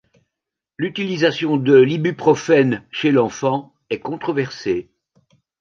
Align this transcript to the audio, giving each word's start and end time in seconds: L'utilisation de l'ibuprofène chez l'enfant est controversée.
L'utilisation 0.79 1.57
de 1.57 1.75
l'ibuprofène 1.77 2.83
chez 2.89 3.11
l'enfant 3.11 3.75
est 3.91 3.99
controversée. 3.99 4.89